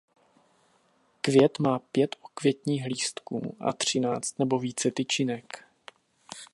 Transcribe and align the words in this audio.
Květ 1.21 1.59
má 1.59 1.79
pět 1.79 2.15
okvětních 2.21 2.85
lístků 2.85 3.55
a 3.59 3.73
třináct 3.73 4.39
nebo 4.39 4.59
více 4.59 4.91
tyčinek. 4.91 5.65